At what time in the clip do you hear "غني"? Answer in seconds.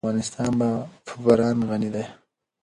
1.69-1.89